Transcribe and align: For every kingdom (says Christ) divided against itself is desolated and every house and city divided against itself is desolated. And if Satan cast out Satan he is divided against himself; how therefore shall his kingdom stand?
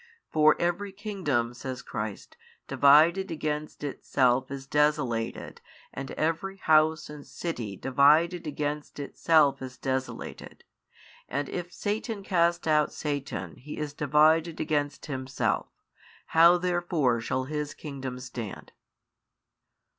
For 0.31 0.55
every 0.59 0.91
kingdom 0.91 1.53
(says 1.53 1.83
Christ) 1.83 2.35
divided 2.67 3.29
against 3.29 3.83
itself 3.83 4.49
is 4.49 4.65
desolated 4.65 5.61
and 5.93 6.09
every 6.13 6.57
house 6.57 7.07
and 7.07 7.23
city 7.23 7.75
divided 7.77 8.47
against 8.47 8.97
itself 8.97 9.61
is 9.61 9.77
desolated. 9.77 10.63
And 11.29 11.47
if 11.49 11.71
Satan 11.71 12.23
cast 12.23 12.67
out 12.67 12.91
Satan 12.91 13.57
he 13.57 13.77
is 13.77 13.93
divided 13.93 14.59
against 14.59 15.05
himself; 15.05 15.67
how 16.33 16.57
therefore 16.57 17.21
shall 17.21 17.43
his 17.43 17.75
kingdom 17.75 18.19
stand? 18.19 18.71